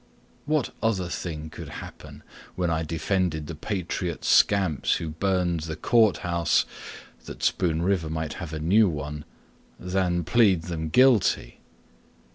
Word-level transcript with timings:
What 0.47 0.73
other 0.81 1.09
thing 1.09 1.51
could 1.51 1.69
happen 1.69 2.23
when 2.55 2.71
I 2.71 2.81
defended 2.81 3.45
The 3.45 3.53
patriot 3.53 4.25
scamps 4.25 4.95
who 4.95 5.09
burned 5.11 5.59
the 5.59 5.75
court 5.75 6.17
house 6.25 6.65
That 7.25 7.43
Spoon 7.43 7.83
River 7.83 8.09
might 8.09 8.33
have 8.41 8.51
a 8.51 8.57
new 8.57 8.89
one 8.89 9.25
Than 9.79 10.23
plead 10.23 10.63
them 10.63 10.89
guilty? 10.89 11.59